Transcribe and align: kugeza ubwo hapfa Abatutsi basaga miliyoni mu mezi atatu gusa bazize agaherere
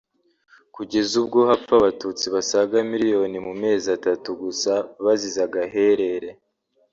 kugeza 0.75 1.13
ubwo 1.21 1.39
hapfa 1.49 1.73
Abatutsi 1.79 2.25
basaga 2.35 2.75
miliyoni 2.91 3.37
mu 3.45 3.53
mezi 3.61 3.87
atatu 3.97 4.29
gusa 4.41 4.73
bazize 5.03 5.39
agaherere 5.47 6.29